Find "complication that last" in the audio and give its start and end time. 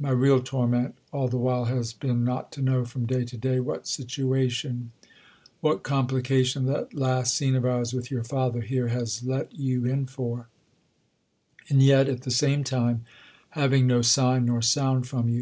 5.82-7.36